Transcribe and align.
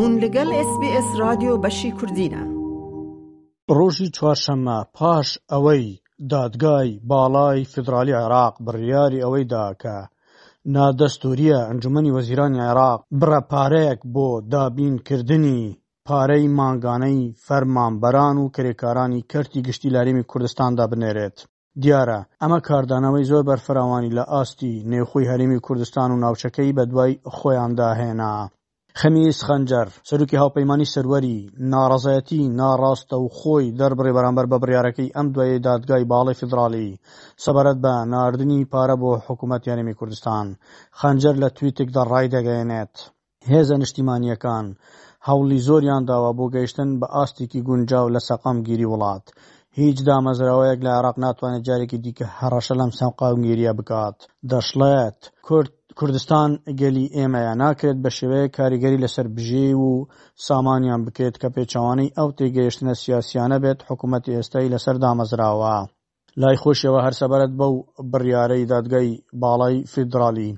هون 0.00 0.12
لەگەڵ 0.24 0.48
SسBS 0.68 1.06
رادیۆ 1.24 1.54
بەشی 1.64 1.90
کوردینە 1.98 2.42
ڕۆژی 3.76 4.08
چوارشەممە 4.16 4.78
پاش 4.98 5.28
ئەوەی 5.52 5.84
دادگای 6.32 6.90
باڵای 7.10 7.60
فدرالی 7.72 8.18
عێراق 8.20 8.54
بڕیاری 8.66 9.22
ئەوەیدا 9.24 9.66
کە 9.82 9.96
نادەستوریە 10.74 11.58
ئەنجومی 11.68 12.14
وەزیرانی 12.16 12.60
عێراق 12.66 13.00
بڕە 13.20 13.40
پارەیەک 13.50 14.00
بۆ 14.14 14.28
دابینکردنی 14.52 15.62
پارەی 16.08 16.44
ماگانەی 16.58 17.34
فەرمانبەران 17.46 18.36
و 18.40 18.50
کرێکارانی 18.56 19.24
کەرتی 19.30 19.60
گشتی 19.66 19.92
لارێمی 19.96 20.24
کوردستاندا 20.30 20.84
بنێرێت 20.90 21.38
دیارە 21.82 22.20
ئەمە 22.42 22.58
کاردانەوەی 22.68 23.28
زۆر 23.30 23.42
بەرفراوانی 23.50 24.14
لە 24.18 24.24
ئاستی 24.32 24.74
نێخۆی 24.90 25.28
هەرمی 25.30 25.60
کوردستان 25.66 26.08
و 26.10 26.20
ناوچەکەی 26.24 26.74
بەدوای 26.78 27.12
خۆیاندا 27.36 27.90
هێنا 28.00 28.34
خەمیس 29.00 29.38
خەنجەر 29.48 29.88
سەرروکی 30.08 30.40
هاوپەیمانی 30.42 30.90
سەروەری 30.94 31.38
ناڕازایەتی 31.72 32.40
ناڕاستە 32.60 33.16
و 33.20 33.26
خۆی 33.38 33.74
دەربڕێ 33.78 34.12
بەرامبەر 34.16 34.46
بە 34.52 34.56
بڕارەکەی 34.62 35.12
ئەم 35.16 35.26
دوایە 35.34 35.58
دادگای 35.68 36.08
باڵی 36.12 36.38
فدراالی 36.40 36.88
سەبارەت 37.44 37.78
بە 37.84 37.94
ناردنی 38.12 38.60
پارە 38.72 38.96
بۆ 39.02 39.10
حکوومەتیانەمی 39.26 39.96
کوردستان 39.98 40.46
خەنجەر 41.00 41.34
لە 41.42 41.48
تویتێکدا 41.56 42.02
ڕای 42.12 42.26
دەگەێنێت 42.36 42.94
هێزە 43.52 43.76
نیشتیمانیەکان 43.80 44.66
هەوڵی 45.26 45.58
زۆریان 45.66 46.02
داوا 46.10 46.30
بۆ 46.38 46.46
گەیشتن 46.54 46.90
بە 47.00 47.06
ئاستێکی 47.16 47.60
گونجاو 47.68 48.06
لە 48.14 48.20
سەقام 48.28 48.58
گیری 48.66 48.90
وڵات 48.92 49.24
هیچ 49.78 49.96
دامەزراوەیەک 50.08 50.80
لە 50.86 50.90
عراق 50.98 51.16
ناتوانێت 51.24 51.62
جارێکی 51.68 51.98
دیکە 52.04 52.26
هەڕەشە 52.38 52.74
لەم 52.80 52.90
سەقاوگیریە 52.98 53.72
بکات 53.78 54.18
دەشڵێت 54.50 55.18
کورد 55.46 55.72
کوردستان 56.00 56.50
گەلی 56.80 57.06
ئێمەیە 57.16 57.52
ناکرێت 57.62 57.98
بە 58.04 58.10
شێوەیە 58.18 58.48
کاریگەری 58.56 59.02
لەسەر 59.04 59.26
بژێ 59.36 59.68
و 59.84 60.06
سامانیان 60.46 61.00
بکرێت 61.06 61.36
کە 61.42 61.48
پێچوانەی 61.54 62.14
ئەو 62.18 62.28
تێگەیشتنە 62.38 62.94
سیاسیانە 63.02 63.56
بێت 63.64 63.80
حکوومەتتی 63.88 64.36
ئێستای 64.36 64.72
لەسەر 64.74 64.96
دامەزراوە. 65.04 65.76
لای 66.40 66.56
خۆشیەوە 66.62 67.00
هەرسەبارەت 67.06 67.52
بەو 67.60 67.72
بڕیارەی 68.12 68.68
دادگای 68.72 69.08
باڵای 69.42 69.76
فیدراالی 69.92 70.50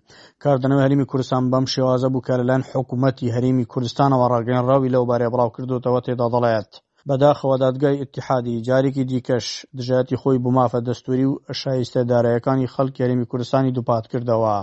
کاردنەوە 0.44 0.83
هەرمی 0.84 1.09
کوردستان 1.11 1.44
بەم 1.53 1.64
شێوازە 1.72 2.09
بوو 2.12 2.25
کە 2.27 2.33
لەلەن 2.41 2.62
حکوومەتتی 2.72 3.33
هەرمی 3.34 3.69
کوردستانەوە 3.72 4.27
ڕاگەن 4.33 4.62
ڕاوی 4.69 4.92
لەو 4.94 5.05
بارێ 5.11 5.28
بڵاو 5.33 5.50
کردوتەوە 5.56 6.00
تێدا 6.06 6.27
دەڵێت. 6.34 6.70
بەداخەوە 7.09 7.56
دادگای 7.64 7.94
اتحادی 8.05 8.62
جارێکی 8.69 9.05
دیکەش 9.11 9.47
دژاتی 9.78 10.20
خۆی 10.20 10.39
بمافە 10.44 10.81
دەستوری 10.89 11.27
و 11.31 11.36
شایستە 11.61 12.00
دارایەکانی 12.11 12.70
خەڵکی 12.75 13.03
هەرمی 13.05 13.28
کوردستانی 13.31 13.75
دووپات 13.77 14.05
کردەوە. 14.12 14.56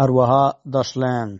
هەروەها 0.00 0.44
دەشڵێن 0.74 1.30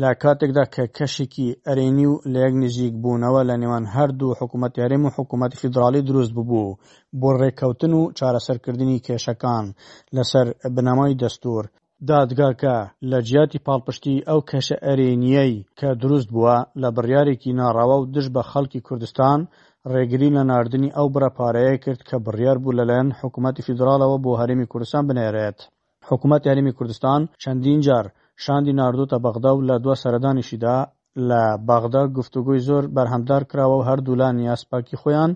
لە 0.00 0.10
کاتێکدا 0.22 0.64
کە 0.74 0.84
کەشێکی 0.96 1.48
ئەرێنی 1.66 2.06
و 2.10 2.14
لە 2.32 2.38
یەک 2.46 2.54
نزیک 2.62 2.94
بوونەوە 3.02 3.40
لە 3.48 3.54
نێوان 3.62 3.84
هەردوو 3.94 4.36
حکوومەت 4.38 4.72
یاریێم 4.80 5.04
و 5.06 5.14
حکوومەتی 5.16 5.60
فیدراالی 5.62 6.02
دروست 6.10 6.32
ببوو 6.36 6.76
بۆ 7.20 7.28
ڕێککەوتن 7.40 7.92
و 7.96 8.02
چارەسەرکردنی 8.18 9.02
کێشەکان 9.06 9.64
لەسەر 10.16 10.46
بنەمای 10.74 11.18
دەستور 11.22 11.64
دادگاکە 12.10 12.76
لە 13.10 13.18
جیاتی 13.28 13.62
پاڵپشتی 13.66 14.24
ئەو 14.28 14.40
کەشە 14.50 14.76
ئەرێنیەی 14.86 15.54
کە 15.78 15.88
دروست 16.02 16.28
بووە 16.34 16.56
لە 16.82 16.88
بڕیارێکی 16.96 17.56
ناڕاوە 17.60 17.96
و 17.98 18.08
دش 18.14 18.26
بە 18.34 18.42
خەڵکی 18.50 18.84
کوردستان 18.86 19.38
ڕێگری 19.92 20.30
لە 20.36 20.42
نردنی 20.50 20.90
ئەو 20.96 21.06
برەپارەیە 21.14 21.74
کرد 21.84 22.00
کە 22.08 22.16
بڕیار 22.26 22.56
بوو 22.62 22.76
لەلایەن 22.78 23.08
حکوومەتی 23.20 23.64
فیدراالەوە 23.66 24.18
بۆ 24.24 24.32
هەرمی 24.40 24.70
کوردستان 24.72 25.02
بنێرێت. 25.08 25.60
حکوومەت 26.12 26.42
یاریمی 26.48 26.72
کوردستان 26.78 27.20
چەندین 27.42 27.80
جار 27.86 28.06
شاندی 28.44 28.72
نردوتە 28.80 29.16
بەغدا 29.24 29.50
و 29.54 29.64
لە 29.68 29.76
دو 29.84 29.92
سەردانیشیدا 30.02 30.76
لە 31.28 31.42
باغدا 31.68 32.02
گفتوگوی 32.18 32.58
زۆر 32.68 32.84
بەرهەمدار 32.96 33.42
کراوە 33.50 33.76
و 33.80 33.86
هەردوولان 33.88 34.36
یاسپاکی 34.48 34.96
خۆیان 35.00 35.30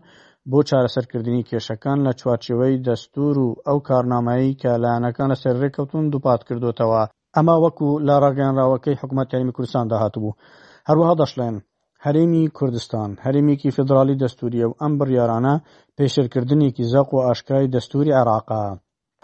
بۆ 0.51 0.59
چارەسەرکردنی 0.71 1.47
کێشەکان 1.49 1.99
لە 2.07 2.13
چوارچەوەی 2.21 2.83
دەستور 2.89 3.35
و 3.39 3.49
ئەو 3.67 3.79
کارنامایی 3.89 4.57
کە 4.61 4.71
لایەنەکانە 4.83 5.37
سەرڕێککەوتون 5.43 6.05
دووپات 6.13 6.41
کردوتەوە 6.49 7.03
ئەمە 7.37 7.57
وەکو 7.65 7.89
لا 8.07 8.17
ڕاگەانراوەکەی 8.25 8.99
حکوومەت 9.01 9.29
یاریمی 9.33 9.55
کوردستان 9.57 9.85
داهاتبوو 9.93 10.37
هەروەها 10.89 11.15
دەشڵێن 11.23 11.57
هەرێمی 12.05 12.45
کوردستان 12.59 13.11
هەرێمێکی 13.25 13.75
فدرالی 13.77 14.19
دەستوریە 14.23 14.67
و 14.69 14.77
ئەم 14.81 14.93
بڕیارانە 15.01 15.55
پێشرکردنێکی 15.97 16.85
زەق 16.93 17.09
و 17.13 17.25
ئاشکای 17.27 17.71
دەستوری 17.75 18.17
عێراقا 18.19 18.65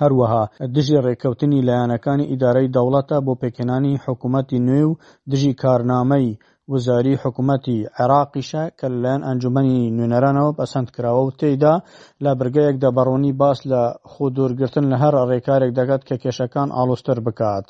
هەروەها 0.03 0.43
دژی 0.75 1.03
ڕێککەوتنی 1.05 1.65
لایەنەکانی 1.69 2.29
ئیدارەی 2.31 2.73
دەوڵەتە 2.77 3.17
بۆ 3.27 3.33
پێکهێنانی 3.43 4.01
حکوومەتی 4.05 4.63
نوێ 4.67 4.85
و 4.89 4.99
دژی 5.31 5.59
کارنامەی 5.63 6.29
وەزاری 6.73 7.13
حکوومەتی 7.23 7.79
عێراقیشە 7.99 8.63
کە 8.79 8.87
لەلایەن 8.93 9.23
ئەنجومی 9.29 9.93
نوێنەرانەوە 9.97 10.57
پەسەند 10.59 10.89
کراوە 10.95 11.23
و 11.25 11.35
تێیدا 11.41 11.75
لە 12.25 12.31
برگەیەکدا 12.39 12.89
بەڕوونی 12.97 13.33
باس 13.43 13.59
لە 13.73 13.83
خودورگرتن 14.11 14.85
لە 14.93 14.97
هەر 15.03 15.15
ڕێکارێک 15.31 15.71
دەگات 15.79 16.03
کە 16.09 16.17
کێشەکان 16.23 16.69
ئالۆستر 16.77 17.19
بکات. 17.27 17.67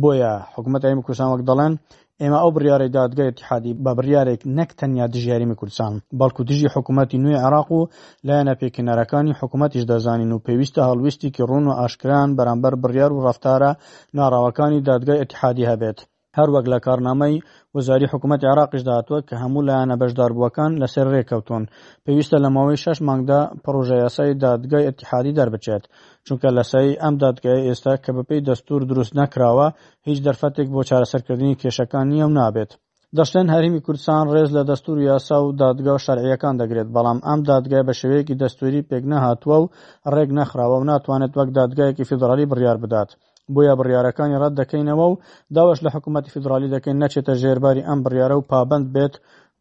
بۆیە 0.00 0.32
حکوومەت 0.54 0.82
ئەیمە 0.86 1.02
کوسانوەک 1.06 1.42
دەڵێن 1.48 1.74
ئێمە 2.22 2.38
ئەو 2.42 2.50
بریارێک 2.56 2.90
دادگەی 2.98 3.30
حادی 3.48 3.76
بە 3.84 3.90
بریارێک 3.98 4.40
نەک 4.58 4.70
تەنیا 4.78 5.06
دژیاریمە 5.14 5.56
کوردستان 5.60 5.92
بەڵکو 6.20 6.42
دژی 6.50 6.68
حکوومەتتی 6.74 7.22
نوێ 7.24 7.36
عراق 7.46 7.68
و 7.78 7.88
لایەنە 8.26 8.52
پێکینەرەکانی 8.60 9.36
حکوومەتیش 9.40 9.84
دەزانین 9.90 10.30
و 10.32 10.42
پێویستە 10.46 10.80
هەڵویستی 10.88 11.32
کە 11.36 11.42
ڕوون 11.50 11.64
و 11.66 11.76
ئاشکران 11.80 12.28
بەرامبەر 12.38 12.74
بڕیار 12.82 13.10
و 13.12 13.22
ڕفتارە 13.26 13.70
ناڕاوەکانی 14.18 14.84
دادگای 14.88 15.20
ئەتحادی 15.22 15.68
هەبێت 15.72 15.98
هەروەک 16.38 16.64
لە 16.72 16.78
کارنامەی 16.86 17.36
وەزاری 17.76 18.10
حکوومەت 18.12 18.42
عراقش 18.50 18.82
داهاتوە 18.88 19.18
کە 19.28 19.34
هەموو 19.42 19.66
لایەنە 19.68 19.94
بەشداربووەکان 20.02 20.72
لەسەر 20.82 21.06
ڕێککەوتون 21.14 21.62
پێویستە 22.04 22.36
لە 22.44 22.48
ماوەی 22.56 22.78
شش 22.84 22.98
مانگدا 23.08 23.40
پرۆژەیەسای 23.64 24.32
دادگای 24.44 24.86
ئەتیحادی 24.88 25.36
دەربچێت 25.38 25.84
چونکە 26.26 26.48
لەسایی 26.58 26.98
ئەم 27.02 27.14
دادگای 27.24 27.64
ئێستا 27.68 27.94
کە 28.04 28.10
بەپی 28.16 28.38
دەستور 28.48 28.80
دروست 28.90 29.12
نەکراوە 29.20 29.68
هیچ 30.08 30.18
دەرفەتێک 30.26 30.68
بۆ 30.74 30.80
چارەسەرکردنی 30.88 31.58
کێشەکان 31.60 32.06
نیەم 32.12 32.32
نابێت. 32.40 32.72
دەشتێن 33.18 33.48
هەرمی 33.54 33.84
کوردستان 33.86 34.24
ڕێز 34.34 34.50
لە 34.56 34.62
دەستور 34.70 34.96
یاسا 35.10 35.38
و 35.42 35.54
دادگا 35.62 35.96
شەرعیەکان 36.06 36.54
دەگرێت 36.60 36.88
بەڵام 36.94 37.18
ئەم 37.28 37.40
دادگای 37.50 37.86
بە 37.88 37.94
شێوەیەکی 38.00 38.38
دەستوری 38.42 38.86
پێک 38.90 39.04
نەهاتووە 39.12 39.56
و 39.62 39.70
ڕێک 40.14 40.30
نەخراوە 40.38 40.76
و 40.78 40.88
ناتوانێت 40.90 41.32
وەک 41.38 41.48
دادگایەکی 41.58 42.06
فیدرالی 42.10 42.48
بڕیار 42.50 42.78
بدات 42.84 43.10
بۆیە 43.54 43.72
بڕیارەکانی 43.80 44.40
ڕەت 44.42 44.54
دەکەینەوە 44.60 45.04
و 45.10 45.18
داواش 45.56 45.78
لە 45.84 45.90
حکوومەتی 45.94 46.32
فدرالی 46.34 46.72
دەکەین 46.74 47.00
نەچێتە 47.02 47.32
ژێرباری 47.42 47.86
ئەم 47.88 47.98
بڕیاە 48.04 48.36
و 48.38 48.46
پابند 48.50 48.86
بێت 48.94 49.14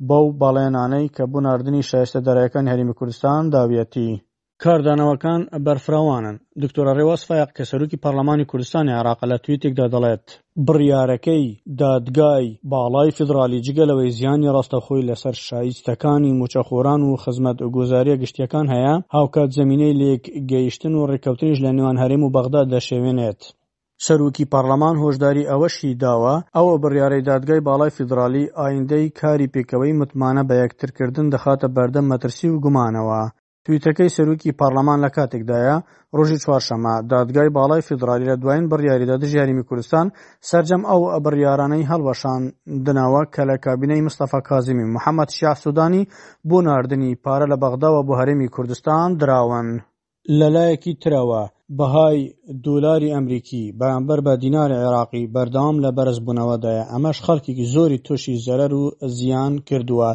بەو 0.10 0.26
باڵێنانەی 0.42 1.12
کە 1.16 1.24
بووناردننی 1.32 1.88
شایستە 1.90 2.20
دەرەکان 2.28 2.66
هەرمی 2.72 2.98
کوردستان 3.00 3.42
داویەتی. 3.54 4.10
کاردانەوەکان 4.64 5.42
بەرفراوانن 5.66 6.36
دکتۆرە 6.62 6.92
ڕێوەسفایق 7.00 7.50
کە 7.58 7.64
سەرروکی 7.70 8.02
پەرلەمانی 8.04 8.50
کوردستانی 8.52 8.94
عراقە 9.00 9.26
لە 9.32 9.38
تویتێکدا 9.46 9.86
دەڵێت 9.94 10.26
بڕیارەکەی 10.68 11.46
دادگای 11.82 12.48
باڵای 12.72 13.10
فدرالی 13.18 13.64
جگەلەوەی 13.68 14.16
زیانی 14.18 14.54
ڕاستەخۆی 14.56 15.08
لەسەر 15.10 15.36
شایستەکانی 15.48 16.38
موچەخۆران 16.40 17.02
و 17.10 17.20
خزمەت 17.24 17.58
گوزاریە 17.76 18.16
گشتیەکان 18.24 18.66
هەیە 18.74 18.96
هاوکات 19.16 19.50
زمینەی 19.60 19.98
لێک 20.02 20.24
گەیشتن 20.52 20.94
و 20.96 21.08
ڕێککەوتنیش 21.10 21.60
لە 21.66 21.72
نێوان 21.78 21.98
هەرێم 22.04 22.22
و 22.24 22.34
بەغدا 22.36 22.62
دەشێوێنێت 22.74 23.42
سەرۆکی 24.04 24.46
پەرلەمان 24.54 24.96
هۆشداری 25.04 25.48
ئەوەشی 25.52 25.98
داوە 26.04 26.36
ئەوە 26.56 26.76
بڕیارەی 26.84 27.26
دادگای 27.30 27.66
باڵای 27.68 27.96
فیدرالی 27.98 28.52
ئایندەی 28.60 29.10
کاری 29.20 29.52
پێکەوەی 29.54 29.98
متمانە 30.00 30.44
بە 30.50 30.56
یەکترکردن 30.64 31.28
دەخاتە 31.34 31.68
بەردەم 31.76 32.06
مەترسی 32.12 32.48
و 32.52 32.62
گومانەوە 32.66 33.22
تویتەکەی 33.66 34.14
سەرروکی 34.16 34.56
پارلەمان 34.62 35.00
لە 35.06 35.10
کاتێکدایە 35.18 35.76
ڕۆژی 36.18 36.42
چوارشەمە 36.44 36.96
دادگای 37.12 37.50
باڵای 37.58 37.86
فیدرالی 37.88 38.30
لە 38.32 38.36
دوایین 38.42 38.66
بڕیاریدا 38.72 39.16
دژیاریمی 39.24 39.64
کوردستان 39.70 40.06
سرجەم 40.50 40.82
ئەو 40.90 41.02
بڕیارانەی 41.26 41.88
هەڵوەشان 41.92 42.42
دناوە 42.86 43.22
کە 43.34 43.42
لە 43.50 43.56
کابینەی 43.66 44.06
مستەفا 44.08 44.40
کازمی 44.50 44.90
محەممەد 44.96 45.30
شاف 45.38 45.58
سودانی 45.64 46.08
بۆ 46.50 46.58
ناردنی 46.68 47.12
پارە 47.26 47.46
لە 47.52 47.58
بەغداوە 47.64 48.02
بۆ 48.08 48.14
هەرێمی 48.20 48.52
کوردستان 48.56 49.08
دراون 49.22 49.68
لەلایەکی 50.40 50.94
ترەوە 51.04 51.44
بەهای 51.70 52.30
دۆلاری 52.64 53.10
ئەمریکی 53.14 53.74
بەرامبەر 53.80 54.20
بە 54.26 54.34
دیناری 54.44 54.76
عێراقی 54.84 55.30
بەردەوام 55.34 55.78
لە 55.84 55.90
بەرزبوونەوەدایە 55.98 56.84
ئەمەش 56.94 57.18
خەڵکێکی 57.26 57.66
زۆری 57.74 57.98
تووشی 58.06 58.40
زەرەر 58.46 58.72
و 58.82 58.84
زیان 59.18 59.54
کردووە 59.70 60.10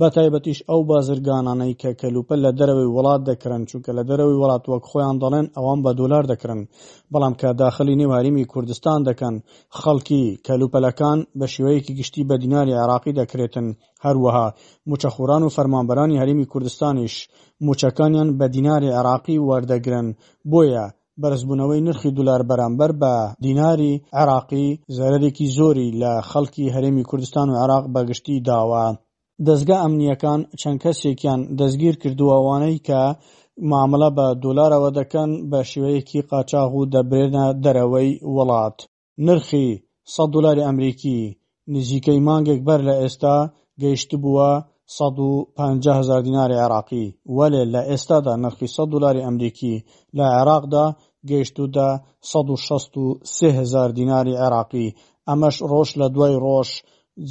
بە 0.00 0.06
تایبەتیش 0.14 0.58
ئەو 0.68 0.80
بازرگانانەی 0.90 1.74
کە 1.80 1.90
کەلوپە 2.00 2.34
لە 2.44 2.50
دەرەوەی 2.58 2.90
وڵات 2.96 3.22
دەکرن 3.30 3.62
چونکە 3.70 3.90
لە 3.98 4.02
دەرەوەی 4.10 4.38
وڵات 4.42 4.64
وەک 4.70 4.84
خۆیان 4.90 5.16
دەڵێن 5.22 5.46
ئەوان 5.56 5.78
بە 5.84 5.92
دۆلار 6.00 6.24
دەکرن 6.32 6.60
بەڵام 7.12 7.34
کە 7.40 7.48
داخلی 7.62 7.98
نێواریمی 8.02 8.44
کوردستان 8.52 8.98
دەکەن 9.08 9.34
خەڵکی 9.78 10.24
کەلوپەلەکان 10.46 11.18
بە 11.38 11.46
شێوەیەکی 11.54 11.96
گشتی 12.00 12.22
بە 12.28 12.34
دیناری 12.42 12.74
عراقی 12.82 13.12
دەکرێتن 13.20 13.68
هەروەها 14.04 14.46
موچەخوران 14.88 15.42
و 15.44 15.50
فەرمانبەرانی 15.56 16.20
هەرمی 16.22 16.46
کوردستانیش 16.52 17.16
موچەکانیان 17.66 18.28
بە 18.38 18.46
دیناری 18.54 18.90
عراقی 18.98 19.38
وەردەگرن 19.48 20.06
بۆیە 20.50 20.86
بەرزبوونەوەی 21.20 21.84
نرخی 21.86 22.10
دولار 22.18 22.40
بەرامبەر 22.50 22.90
بە 23.00 23.14
دیناری 23.44 23.92
عراقی 24.20 24.68
زەرێکی 24.96 25.46
زۆری 25.56 25.88
لە 26.02 26.12
خەڵکی 26.30 26.72
هەرێمی 26.74 27.06
کوردستان 27.10 27.48
و 27.50 27.58
عراق 27.62 27.84
بەگشتی 27.94 28.36
داوە 28.48 28.84
دەستگا 29.46 29.76
ئەمنیەکان 29.82 30.40
چەند 30.60 30.78
کەسێکیان 30.84 31.40
دەستگیر 31.58 31.94
کردووەوانەی 32.02 32.78
کە 32.88 33.02
معاملە 33.70 34.10
بە 34.16 34.26
دولارەوە 34.44 34.90
دەکەن 34.98 35.30
بە 35.50 35.60
شێوەیەکی 35.70 36.20
قاچاغ 36.30 36.70
و 36.74 36.88
دەبرێنە 36.94 37.46
دەرەوەی 37.64 38.10
وڵات 38.34 38.76
نرخی 39.26 39.68
100 40.14 40.28
دلاری 40.34 40.66
ئەمریکی 40.68 41.18
نزیکەی 41.72 42.20
مانگێک 42.26 42.60
بەر 42.68 42.80
لە 42.88 42.94
ئێستا 43.00 43.36
گەیشت 43.82 44.10
بووە 44.22 44.52
سەد 44.96 45.18
و 45.26 45.30
پهزار 45.58 46.20
دیناری 46.26 46.60
عێراقی 46.62 47.06
وەلێ 47.36 47.62
لە 47.74 47.82
ئێستادا 47.90 48.34
نرخی 48.42 48.68
سە 48.76 48.84
دلاری 48.92 49.24
ئەمریکی 49.26 49.74
لە 50.16 50.24
عێراقدا 50.36 50.86
گەیشتودا 51.30 51.90
16هزار 52.30 53.90
دیناری 53.98 54.38
عێراقی 54.42 54.88
ئەمەش 55.28 55.56
ڕۆژ 55.70 55.88
لە 56.00 56.06
دوای 56.14 56.34
ڕۆژ 56.44 56.68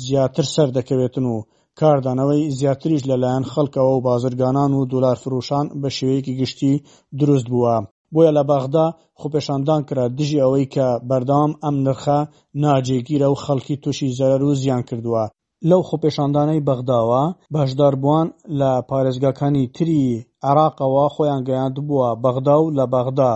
زیاتر 0.05 0.45
سەر 0.55 0.69
دەکەوێتن 0.77 1.25
و 1.33 1.35
کاردانەوەی 1.79 2.43
زیاتریش 2.59 3.01
لەلایەن 3.09 3.45
خەڵکەوە 3.51 3.91
و 3.93 4.03
بازرگانان 4.07 4.71
و 4.75 4.87
دولار 4.93 5.17
فروشان 5.23 5.65
بە 5.81 5.89
شێوەیەکی 5.97 6.37
گشتی 6.41 6.73
دروست 7.19 7.47
بووە 7.53 7.75
بۆیە 8.13 8.31
لە 8.37 8.43
باغدا 8.51 8.87
خۆپێشاندان 9.19 9.81
کرا 9.87 10.05
دژی 10.17 10.41
ئەوەی 10.43 10.67
کە 10.73 10.87
بەردام 11.09 11.51
ئەم 11.63 11.75
نرخە 11.85 12.19
ناجێگیرە 12.63 13.27
و 13.29 13.35
خەڵکی 13.43 13.75
تووشی 13.83 14.15
زەرەر 14.17 14.41
و 14.45 14.51
زیان 14.61 14.81
کردووە 14.89 15.23
لەو 15.69 15.81
خۆپێشاندانەی 15.89 16.65
بەغداوە 16.67 17.23
بەشداربووان 17.53 18.27
لە 18.59 18.71
پارێزگاکانی 18.89 19.63
تری 19.75 20.01
عراقەوە 20.49 21.05
خۆیان 21.15 21.41
گەیاند 21.47 21.77
بووە 21.87 22.09
بەغدا 22.23 22.55
و 22.61 22.71
لە 22.77 22.85
بەغدا 22.93 23.31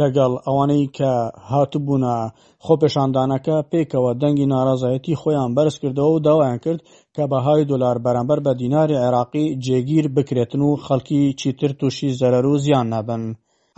لەگەڵ 0.00 0.32
ئەوانەی 0.46 0.84
کە 0.98 1.12
هاتبوونە 1.50 2.16
خۆپێشاندانەکە 2.64 3.56
پێکەوە 3.72 4.10
دەنگی 4.22 4.46
ناڕازایەتی 4.52 5.18
خۆیان 5.22 5.50
بەرز 5.56 5.74
کردەوە 5.82 6.10
و 6.14 6.22
داوایان 6.26 6.58
کرد 6.64 6.80
کە 7.16 7.22
بەهای 7.32 7.62
دلار 7.70 7.96
بەرامبەر 8.04 8.38
بە 8.46 8.52
دیناری 8.60 9.00
عێراقی 9.04 9.46
جێگیر 9.64 10.06
بکرێتن 10.16 10.60
و 10.68 10.70
خەڵکی 10.86 11.22
چیتر 11.40 11.70
تووشی 11.78 12.14
زەرەر 12.20 12.44
و 12.52 12.58
زیان 12.64 12.86
نابن. 12.94 13.22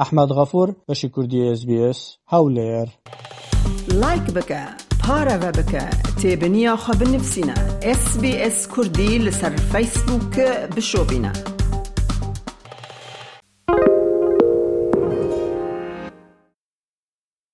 ئەحمد 0.03 0.31
غەفور 0.39 0.69
بەشی 0.89 1.09
کوردی 1.15 1.41
SسBS 1.61 2.01
هەولێر 2.33 2.89
لایک 4.03 4.27
بکە. 4.37 4.90
هارا 5.11 5.51
بك 5.51 5.89
تابنيا 6.23 6.77
خب 6.77 7.03
نفسنا 7.15 7.55
اس 7.85 8.17
بي 8.17 8.47
اس 8.47 8.69
كردي 8.69 9.19
لسر 9.19 9.57
فيسبوك 9.57 10.41
بشوبنا 10.77 11.50